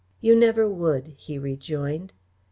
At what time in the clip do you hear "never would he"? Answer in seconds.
0.35-1.37